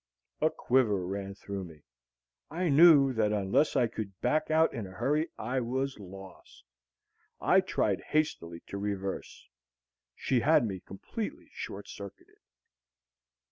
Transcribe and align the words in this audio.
A 0.41 0.49
quiver 0.49 1.05
ran 1.05 1.35
through 1.35 1.63
me. 1.65 1.83
I 2.49 2.69
knew 2.69 3.13
that 3.13 3.31
unless 3.31 3.75
I 3.75 3.85
could 3.85 4.19
back 4.19 4.49
out 4.49 4.73
in 4.73 4.87
a 4.87 4.93
hurry, 4.93 5.27
I 5.37 5.59
was 5.59 5.99
lost. 5.99 6.63
I 7.39 7.59
tried 7.61 8.01
hastily 8.01 8.61
to 8.65 8.79
reverse; 8.79 9.47
she 10.15 10.39
had 10.39 10.65
me 10.65 10.79
completely 10.79 11.49
short 11.53 11.87
circuited. 11.87 12.39